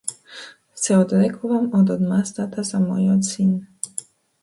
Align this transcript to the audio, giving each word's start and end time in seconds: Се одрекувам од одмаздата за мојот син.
Се 0.85 0.95
одрекувам 1.01 1.69
од 1.81 1.93
одмаздата 1.99 2.67
за 2.73 2.85
мојот 2.91 3.33
син. 3.33 3.57